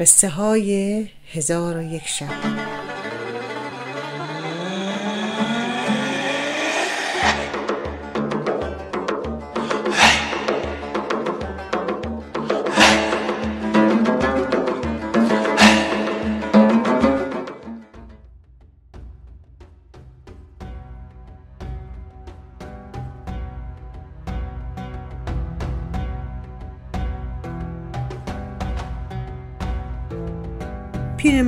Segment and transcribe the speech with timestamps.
[0.00, 2.69] قصه های هزار و یک شب.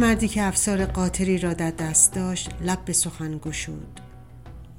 [0.02, 4.01] پیرمردی که افسار قاطری را در دست داشت لب به سخن گشود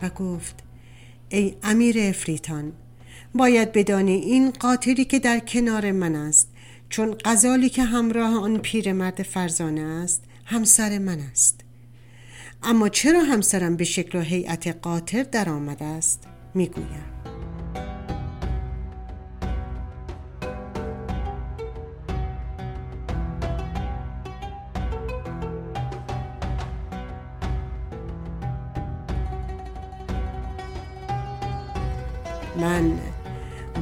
[0.01, 0.55] و گفت
[1.29, 2.71] ای امیر افریتان
[3.35, 6.49] باید بدانی این قاطری که در کنار من است
[6.89, 11.61] چون غزالی که همراه آن پیرمرد فرزانه است همسر من است.
[12.63, 17.32] اما چرا همسرم به شکل و هیئت قاطر در آمده است؟ می‌گویم.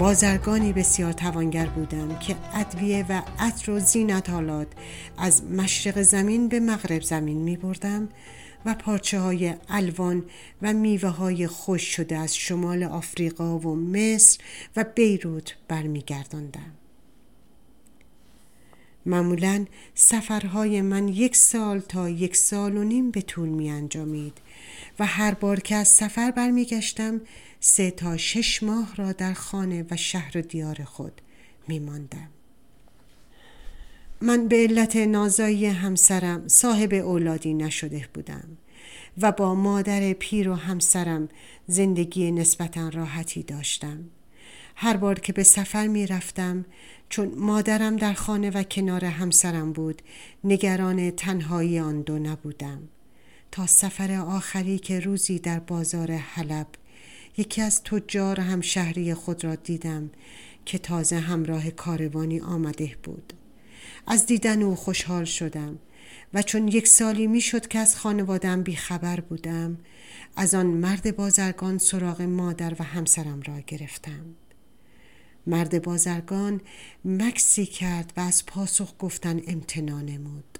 [0.01, 4.67] بازرگانی بسیار توانگر بودم که ادویه و عطر و زینت آلات
[5.17, 8.09] از مشرق زمین به مغرب زمین می بردم
[8.65, 10.23] و پارچه های الوان
[10.61, 14.39] و میوه های خوش شده از شمال آفریقا و مصر
[14.75, 16.80] و بیروت برمیگرداندم.
[19.05, 24.37] معمولا سفرهای من یک سال تا یک سال و نیم به طول می انجامید
[24.99, 27.21] و هر بار که از سفر برمیگشتم
[27.59, 31.21] سه تا شش ماه را در خانه و شهر و دیار خود
[31.67, 32.29] می ماندم.
[34.21, 38.57] من به علت نازایی همسرم صاحب اولادی نشده بودم
[39.17, 41.29] و با مادر پیر و همسرم
[41.67, 43.99] زندگی نسبتا راحتی داشتم.
[44.83, 46.65] هر بار که به سفر می رفتم
[47.09, 50.01] چون مادرم در خانه و کنار همسرم بود
[50.43, 52.79] نگران تنهایی آن دو نبودم.
[53.51, 56.67] تا سفر آخری که روزی در بازار حلب
[57.37, 60.09] یکی از تجار همشهری خود را دیدم
[60.65, 63.33] که تازه همراه کاروانی آمده بود.
[64.07, 65.79] از دیدن او خوشحال شدم
[66.33, 69.77] و چون یک سالی می‌شد که از خانوادم بیخبر بودم
[70.35, 74.25] از آن مرد بازرگان سراغ مادر و همسرم را گرفتم.
[75.47, 76.61] مرد بازرگان
[77.05, 80.59] مکسی کرد و از پاسخ گفتن امتنا نمود.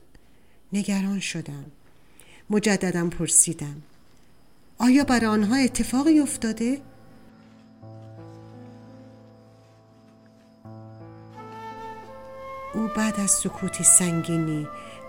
[0.74, 1.66] نگران شدم.
[2.50, 3.82] مجددا پرسیدم.
[4.78, 6.82] آیا برای آنها اتفاقی افتاده؟
[12.74, 14.68] او بعد از سکوتی سنگینی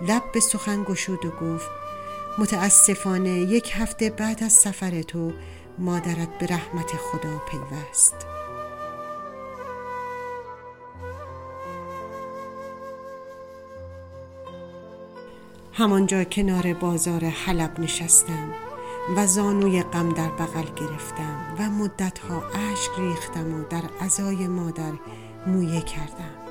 [0.08, 1.70] لب به سخن گشود و گفت
[2.38, 5.32] متاسفانه یک هفته بعد از سفر تو
[5.78, 8.41] مادرت به رحمت خدا پیوست.
[15.74, 18.52] همانجا کنار بازار حلب نشستم
[19.16, 24.92] و زانوی غم در بغل گرفتم و مدتها اشک ریختم و در عزای مادر
[25.46, 26.42] مویه کردم.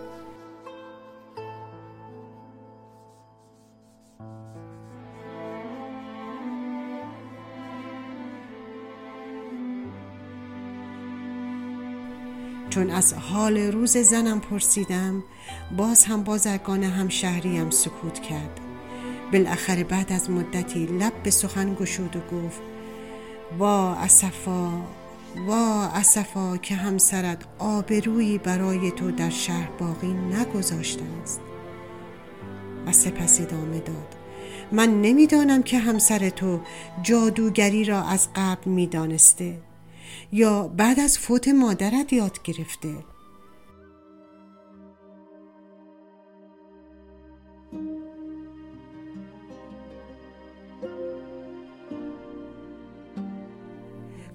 [12.70, 15.24] چون از حال روز زنم پرسیدم
[15.78, 18.61] باز هم بازرگان همشهریم سکوت کرد.
[19.34, 22.62] بالاخره بعد از مدتی لب به سخن گشود و گفت
[23.60, 24.72] وا اسفا
[25.48, 31.42] وا اسفا که همسرت آبرویی برای تو در شهر باقی نگذاشته است.
[32.88, 34.16] و سپس ادامه داد
[34.72, 36.60] من نمی‌دانم که همسر تو
[37.04, 39.58] جادوگری را از قبل می‌دانسته
[40.32, 42.96] یا بعد از فوت مادرت یاد گرفته.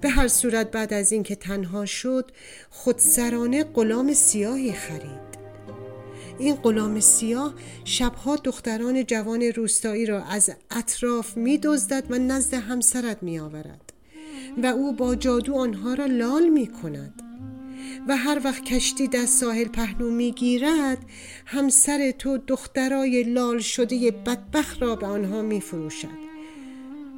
[0.07, 2.31] به هر صورت بعد از اینکه تنها شد
[2.71, 5.37] خودسرانه غلام سیاهی خرید.
[6.39, 13.23] این غلام سیاه شبها دختران جوان روستایی را از اطراف می دزدد و نزد همسرت
[13.23, 13.93] می آورد
[14.63, 17.23] و او با جادو آنها را لال می کند
[18.09, 20.99] و هر وقت کشتی در ساحل پهلو می گیرد
[21.47, 26.26] همسر تو دخترای لال شده بدبخ را به آنها می فروشد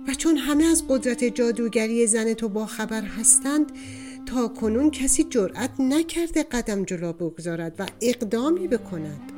[0.08, 3.72] و چون همه از قدرت جادوگری زن تو با خبر هستند
[4.26, 9.32] تا کنون کسی جرأت نکرده قدم جلو بگذارد و اقدامی بکند.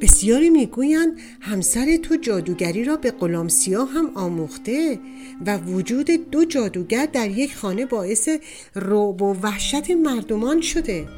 [0.00, 4.98] بسیاری می‌گویند همسر تو جادوگری را به غلام سیاه هم آموخته
[5.46, 8.28] و وجود دو جادوگر در یک خانه باعث
[8.76, 11.08] رعب و وحشت مردمان شده.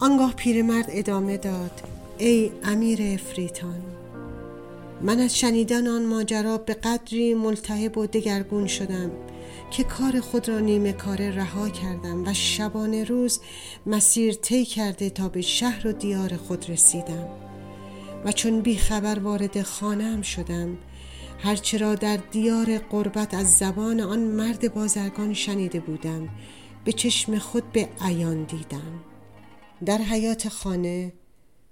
[0.00, 1.82] آنگاه پیرمرد ادامه داد
[2.18, 3.82] ای امیر افریتان
[5.02, 9.10] من از شنیدن آن ماجرا به قدری ملتهب و دگرگون شدم
[9.70, 13.40] که کار خود را نیمه کار رها کردم و شبانه روز
[13.86, 17.28] مسیر طی کرده تا به شهر و دیار خود رسیدم.
[18.24, 20.78] و چون بی خبر وارد خانم شدم
[21.38, 26.28] هرچه را در دیار قربت از زبان آن مرد بازرگان شنیده بودم
[26.84, 29.07] به چشم خود به عیان دیدم.
[29.84, 31.12] در حیات خانه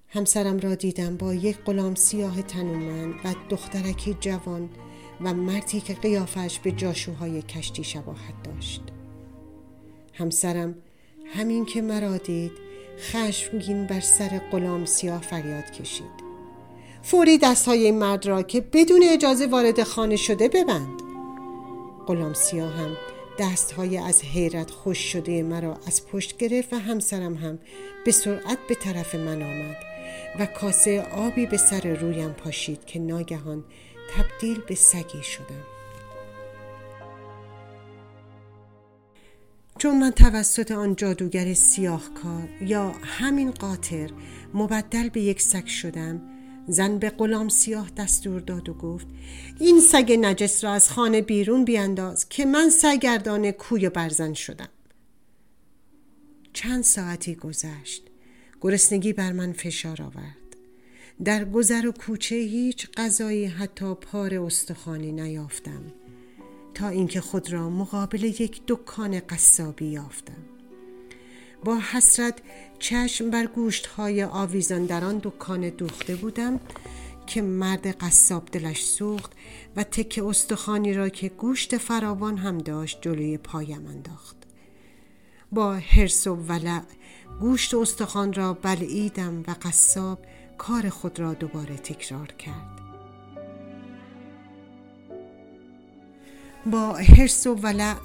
[0.08, 4.68] همسرم را دیدم با یک غلام سیاه تنومند و دخترکی جوان
[5.20, 8.82] و مردی که قیافش به جاشوهای کشتی شباهت داشت.
[10.12, 10.74] همسرم
[11.26, 12.52] همین که مرا دید
[12.98, 16.26] خشمگین بر سر غلام سیاه فریاد کشید.
[17.02, 21.02] فوری دستهای این مرد را که بدون اجازه وارد خانه شده ببند.
[22.06, 22.96] غلام سیاه هم
[23.38, 27.58] دستهای از حیرت خوش شده مرا از پشت گرفت و همسرم هم
[28.04, 29.76] به سرعت به طرف من آمد
[30.38, 33.64] و کاسه آبی به سر رویم پاشید که ناگهان
[34.16, 35.64] تبدیل به سگی شدم.
[39.78, 44.10] چون من توسط آن جادوگر سیاهکار یا همین قاطر
[44.54, 46.35] مبدل به یک سگ شدم
[46.68, 49.06] زن به غلام سیاه دستور داد و گفت
[49.60, 54.68] این سگ نجس را از خانه بیرون بیانداز که من سرگردان کوی برزن شدم.
[56.52, 58.02] چند ساعتی گذشت.
[58.60, 60.36] گرسنگی بر من فشار آورد.
[61.24, 65.82] در گذر و کوچه هیچ غذایی حتی پار استخوانی نیافتم
[66.74, 70.55] تا اینکه خود را مقابل یک دکان قصابی یافتم.
[71.64, 72.38] با حسرت
[72.78, 76.60] چشم بر گوشت های آویزان در آن دکان دوخته بودم
[77.26, 79.32] که مرد قصاب دلش سوخت
[79.76, 84.36] و تک استخوانی را که گوشت فراوان هم داشت جلوی پایم انداخت.
[85.52, 86.82] با حرس و ولع
[87.40, 90.18] گوشت استخوان را بلعیدم و قصاب
[90.58, 92.80] کار خود را دوباره تکرار کرد.
[96.66, 97.96] با حرس و ولع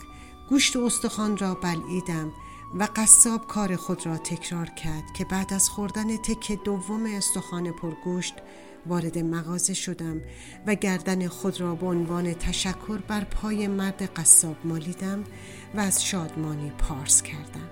[0.50, 2.31] گوشت استخوان را بلعیدم
[2.79, 8.33] و قصاب کار خود را تکرار کرد که بعد از خوردن تک دوم استخوان پرگوشت
[8.85, 10.21] وارد مغازه شدم
[10.68, 15.23] و گردن خود را به عنوان تشکر بر پای مرد قصاب مالیدم
[15.75, 17.69] و از شادمانی پارس کردم.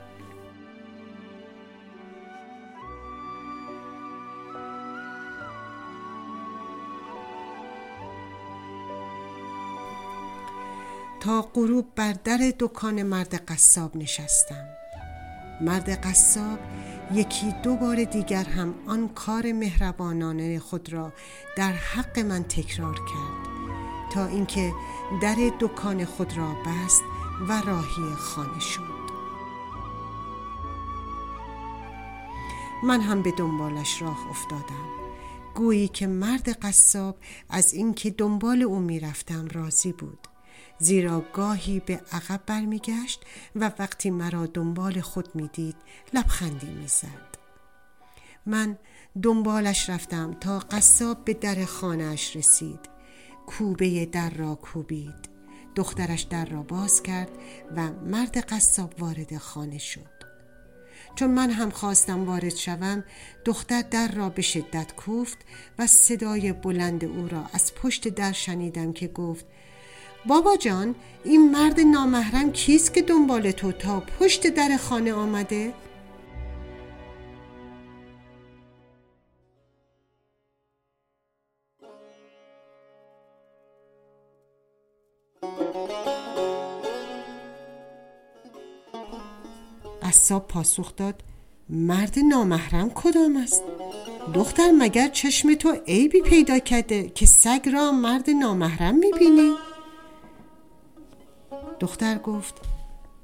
[11.20, 14.79] تا غروب بر در دکان مرد قصاب نشستم.
[15.62, 16.60] مرد قصاب
[17.14, 21.14] یکی دو بار دیگر هم آن کار مهربانانه خود را
[21.58, 23.50] در حق من تکرار کرد
[24.12, 24.74] تا اینکه
[25.22, 27.04] در دکان خود را بست
[27.50, 29.00] و راهی خانه شد.
[32.84, 34.90] من هم به دنبالش راه افتادم.
[35.56, 37.18] گویی که مرد قصاب
[37.50, 40.29] از اینکه دنبال او می‌رفتم راضی بود.
[40.80, 43.22] زیرا گاهی به عقب برمیگشت
[43.56, 45.76] و وقتی مرا دنبال خود می‌دید
[46.14, 47.30] لبخندی می‌زد.
[48.46, 48.78] من
[49.24, 52.80] دنبالش رفتم تا قصاب به در خانهاش رسید.
[53.48, 55.30] کوبه در را کوبید.
[55.76, 57.30] دخترش در را باز کرد
[57.76, 60.20] و مرد قصاب وارد خانه شد.
[61.16, 63.04] چون من هم خواستم وارد شوم
[63.46, 65.38] دختر در را به شدت کوفت
[65.80, 69.46] و صدای بلند او را از پشت در شنیدم که گفت
[70.26, 75.74] بابا جان این مرد نامحرم کیست که دنبال تو تا پشت در خانه آمده؟
[90.04, 91.24] قصاب پاسخ داد
[91.70, 93.64] مرد نامحرم کدام است
[94.34, 99.69] دختر مگر چشم تو عیبی پیدا کرده که سگ را مرد نامحرم می‌بینی؟
[101.80, 102.54] دختر گفت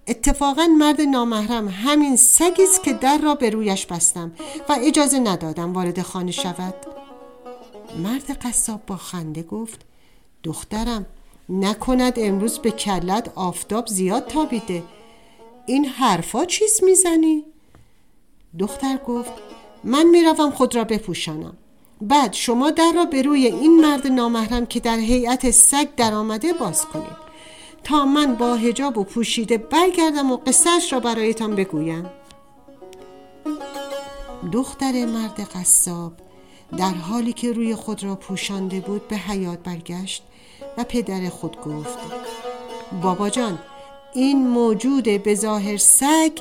[0.07, 4.31] اتفاقا مرد نامحرم همین سگی است که در را به رویش بستم
[4.69, 6.73] و اجازه ندادم وارد خانه شود.
[8.03, 9.81] مرد قصاب با خنده گفت
[10.43, 11.05] دخترم
[11.49, 14.83] نکند امروز به کلت آفتاب زیاد تابیده.
[15.65, 17.43] این حرفا چیز می‌زنی؟
[18.59, 19.31] دختر گفت
[19.83, 21.57] من می‌روم خود را بپوشانم.
[22.01, 26.53] بعد شما در را به روی این مرد نامحرم که در هیئت سگ در آمده
[26.53, 27.24] باز کنید.
[27.85, 32.09] تا من با هجاب و پوشیده برگردم و قصهش را برایتان بگویم.
[34.51, 36.13] دختر مرد قصاب
[36.77, 40.23] در حالی که روی خود را پوشانده بود به حیات برگشت
[40.77, 41.99] و پدر خود گفت
[43.01, 43.59] بابا جان
[44.13, 46.39] این موجود به ظاهر سگ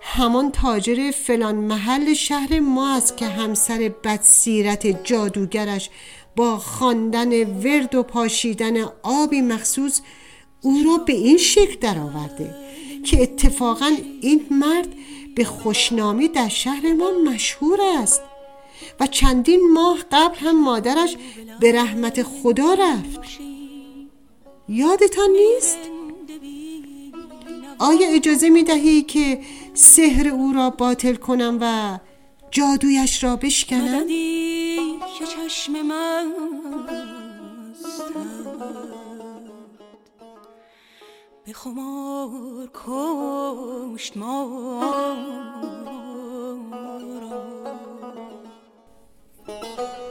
[0.00, 5.90] همان تاجر فلان محل شهر ما است که همسر بدسیرت جادوگرش
[6.36, 10.00] با خواندن ورد و پاشیدن آبی مخصوص
[10.62, 12.54] او را به این شکل درآورده
[13.04, 14.88] که اتفاقا این مرد
[15.34, 18.22] به خوشنامی در شهر ما مشهور است
[19.00, 21.16] و چندین ماه قبل هم مادرش
[21.60, 23.20] به رحمت خدا رفت
[24.68, 25.78] یادتان نیست؟
[27.78, 29.40] آیا اجازه می دهی که
[29.74, 31.98] سحر او را باطل کنم و
[32.50, 34.04] جادویش را بشکنم؟
[41.48, 44.48] به خمار کشت ما.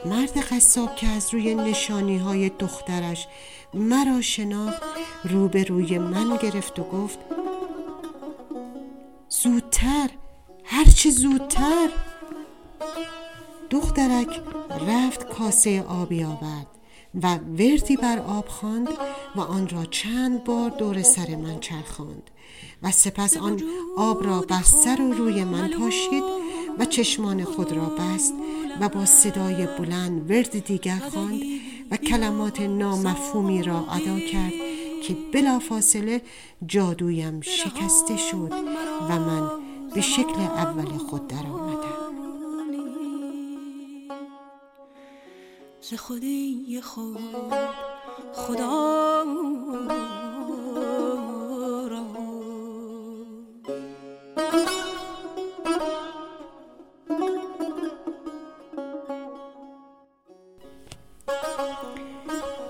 [0.06, 3.28] مرد قصاب که از روی نشانی های دخترش
[3.74, 4.82] مرا شناخت
[5.24, 7.20] روبروی من گرفت و گفت
[9.30, 10.10] زودتر
[10.64, 11.90] هرچه زودتر.
[13.70, 14.42] دخترک
[14.88, 16.77] رفت کاسه آبی آورد.
[17.24, 18.90] و وردی بر آب خواند
[19.36, 22.32] و آن را چند بار دور سر من چرخاند
[22.84, 23.62] و سپس آن
[23.98, 26.24] آب را بر سر و روی من پاشید
[26.80, 28.34] و چشمان خود را بست
[28.82, 31.42] و با صدای بلند ورد دیگر خواند
[31.92, 34.54] و کلمات نامفهومی را ادا کرد
[35.04, 36.22] که بلافاصله
[36.66, 38.52] جادویم شکسته شد
[39.10, 39.50] و من
[39.96, 42.27] به شکل اول خود درآمدم.
[45.82, 47.20] ز خودی خود.
[48.34, 49.24] خدا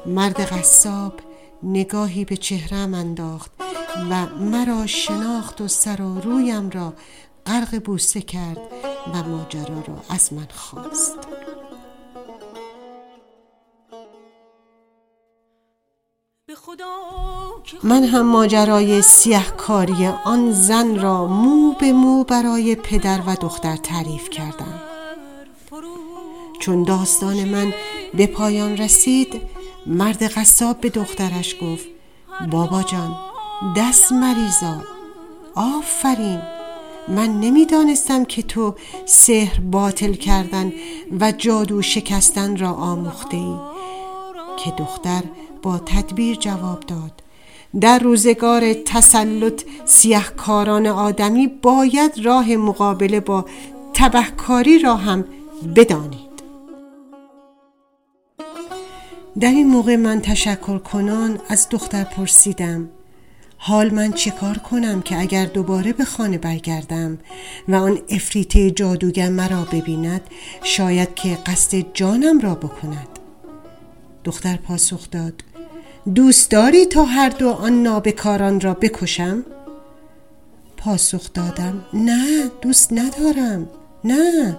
[0.06, 1.14] مرد قصاب
[1.64, 3.52] نگاهی به چهرم انداخت
[4.10, 6.94] و مرا شناخت و سر و رویم را
[7.46, 8.60] غرق بوسه کرد
[9.14, 11.27] و ماجرا را از من خواست.
[17.88, 24.30] من هم ماجرای سیهکاری آن زن را مو به مو برای پدر و دختر تعریف
[24.30, 24.82] کردم.
[26.60, 27.74] چون داستان من
[28.14, 29.42] به پایان رسید
[29.86, 31.86] مرد قصاب به دخترش گفت
[32.52, 33.16] بابا جان
[33.78, 34.82] دست مریضا
[35.56, 36.42] آفرین!
[37.08, 38.76] من نمی‌دانستم که تو
[39.06, 40.74] سحر باطل کردن
[41.20, 43.56] و جادو شکستن را آموخته ای
[44.58, 45.24] که دختر
[45.62, 47.27] با تدبیر جواب داد
[47.82, 53.46] در روزگار تسلط سیهکاران آدمی باید راه مقابله با
[53.94, 55.26] تبهکاری را هم
[55.76, 56.28] بدانید.
[59.40, 62.90] در این موقع من تشکر کنان از دختر پرسیدم
[63.58, 67.18] حال من چیکار کنم که اگر دوباره به خانه برگردم
[67.68, 70.22] و آن افریته جادوگر مرا ببیند
[70.64, 73.08] شاید که قصد جانم را بکند؟
[74.24, 75.44] دختر پاسخ داد
[76.16, 79.46] دوست داری تا هر دو آن نابکاران را بکشم؟
[80.78, 83.70] پاسخ دادم نه دوست ندارم
[84.04, 84.58] نه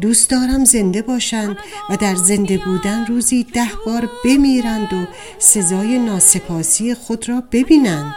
[0.00, 1.56] دوست دارم زنده باشند
[1.90, 5.04] و در زنده بودن روزی ده بار بمیرند و
[5.38, 8.14] سزای ناسپاسی خود را ببینند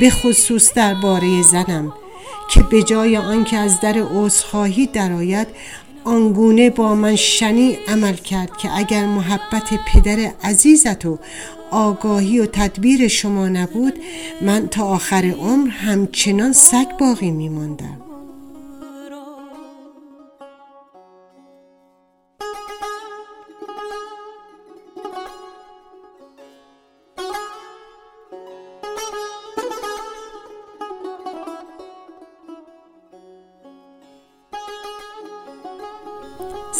[0.00, 1.92] به خصوص درباره زنم
[2.50, 5.48] که به جای آنکه از در عذرخواهی درآید
[6.06, 11.18] آنگونه با من شنی عمل کرد که اگر محبت پدر عزیزت و
[11.70, 13.94] آگاهی و تدبیر شما نبود
[14.42, 18.05] من تا آخر عمر همچنان سگ باقی میماندم.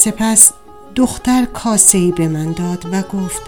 [0.06, 0.52] سپس
[0.94, 3.42] دختر کاسه ای به من داد و گفت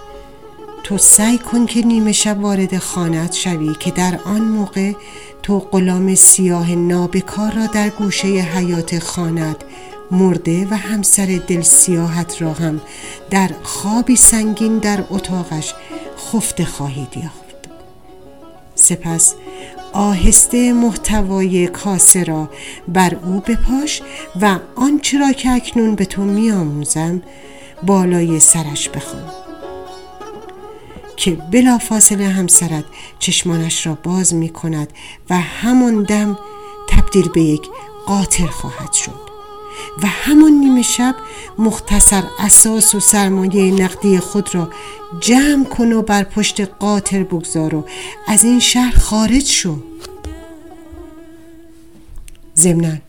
[0.82, 4.92] تو سعی کن که نیمه شب وارد خانت شوی که در آن موقع
[5.42, 9.56] تو غلام سیاه نابکار را در گوشه حیات خانت
[10.10, 12.80] مرده و همسر دل سیاحت را هم
[13.30, 15.74] در خوابی سنگین در اتاقش
[16.32, 17.68] خفته خواهید یافت.
[18.74, 19.34] سپس
[19.92, 22.50] آهسته محتوای کاسه را
[22.88, 24.02] بر او بپاش
[24.40, 27.22] و آنچه را که اکنون به تو میآموزم
[27.82, 29.30] بالای سرش بخوان.
[31.16, 32.84] که بلافاصله همسرت
[33.18, 34.92] چشمانش را باز می کند
[35.30, 36.38] و همان دم
[36.88, 37.62] تبدیل به یک
[38.06, 39.27] قاطر خواهد شد.
[40.02, 41.14] و همان نیمه شب
[41.58, 44.70] مختصر اساس و سرمایه نقدی خود را
[45.20, 47.84] جمع کن و بر پشت قاطر بگذار و
[48.26, 49.78] از این شهر خارج شو.
[52.56, 53.07] ضمناً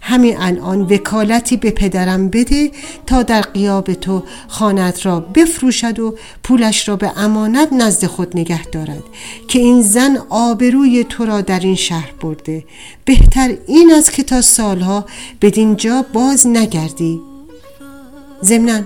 [0.00, 2.70] همین الان وکالتی به پدرم بده
[3.06, 8.64] تا در قیاب تو خانت را بفروشد و پولش را به امانت نزد خود نگه
[8.64, 9.02] دارد
[9.48, 12.64] که این زن آبروی تو را در این شهر برده.
[13.04, 15.06] بهتر این است که تا سالها
[15.42, 17.20] بدین جا باز نگردی.
[18.44, 18.80] ضمنا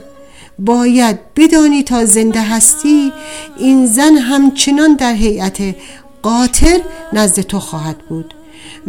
[0.58, 3.12] باید بدانی تا زنده هستی
[3.58, 5.76] این زن همچنان در هیئت
[6.22, 6.80] قاطر
[7.12, 8.35] نزد تو خواهد بود.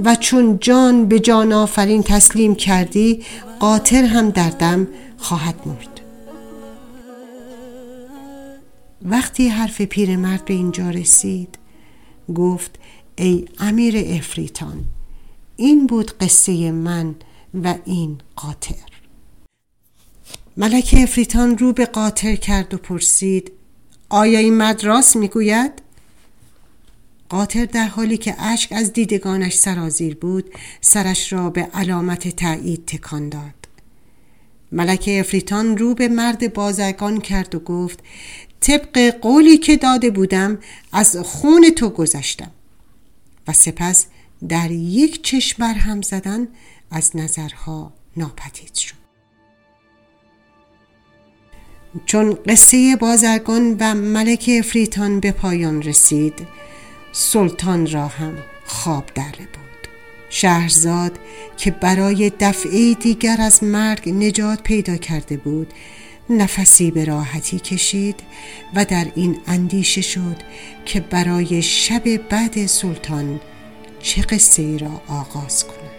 [0.03, 3.23] و چون جان به جان آفرین تسلیم کردی
[3.59, 4.87] قاطر هم در دم
[5.17, 6.01] خواهد مرد
[9.01, 11.57] وقتی حرف پیرمرد به اینجا رسید
[12.35, 12.79] گفت
[13.15, 14.83] ای امیر افریتان
[15.55, 17.15] این بود قصه من
[17.63, 18.75] و این قاطر
[20.57, 23.51] ملک افریتان رو به قاطر کرد و پرسید
[24.09, 25.71] آیا این مرد راست می‌گوید؟
[27.29, 30.49] قاطر در حالی که اشک از دیدگانش سرازیر بود
[30.81, 33.53] سرش را به علامت تایید تکان داد.
[34.71, 37.99] ملک افریتان رو به مرد بازرگان کرد و گفت
[38.59, 40.59] طبق قولی که داده بودم
[40.91, 42.51] از خون تو گذشتم.
[43.47, 44.05] و سپس
[44.49, 46.47] در یک چشم هم زدن
[46.91, 48.97] از نظرها ناپدید شد.
[52.05, 56.47] چون قصه بازرگان و ملک افریتان به پایان رسید
[57.19, 59.87] سلطان را هم خواب دره بود
[60.29, 61.19] شهرزاد
[61.57, 65.73] که برای دفعه دیگر از مرگ نجات پیدا کرده بود
[66.29, 68.19] نفسی به راحتی کشید
[68.75, 70.37] و در این اندیشه شد
[70.85, 73.39] که برای شب بعد سلطان
[73.99, 75.96] چه قصه ای را آغاز کند.